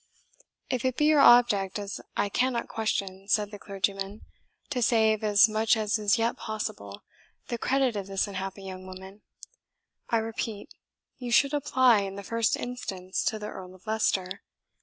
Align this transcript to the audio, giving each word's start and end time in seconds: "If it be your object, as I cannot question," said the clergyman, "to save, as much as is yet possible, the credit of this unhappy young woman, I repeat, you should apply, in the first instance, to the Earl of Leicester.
"If 0.71 0.83
it 0.83 0.97
be 0.97 1.05
your 1.05 1.19
object, 1.19 1.77
as 1.77 2.01
I 2.17 2.27
cannot 2.27 2.67
question," 2.67 3.27
said 3.27 3.51
the 3.51 3.59
clergyman, 3.59 4.21
"to 4.71 4.81
save, 4.81 5.23
as 5.23 5.47
much 5.47 5.77
as 5.77 5.99
is 5.99 6.17
yet 6.17 6.37
possible, 6.37 7.03
the 7.49 7.59
credit 7.59 7.95
of 7.95 8.07
this 8.07 8.25
unhappy 8.25 8.63
young 8.63 8.87
woman, 8.87 9.21
I 10.09 10.17
repeat, 10.17 10.73
you 11.19 11.31
should 11.31 11.53
apply, 11.53 11.99
in 11.99 12.15
the 12.15 12.23
first 12.23 12.57
instance, 12.57 13.23
to 13.25 13.37
the 13.37 13.49
Earl 13.49 13.75
of 13.75 13.85
Leicester. 13.85 14.41